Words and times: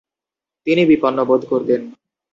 তিনি 0.67 0.81
বিপন্ন 0.85 1.17
বোধ 1.23 1.41
করতেন। 1.45 1.81